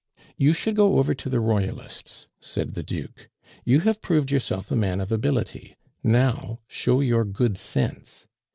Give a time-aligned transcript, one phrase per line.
[0.35, 3.29] "You should go over to the Royalists," said the Duke.
[3.63, 8.25] "You have proved yourself a man of ability; now show your good sense.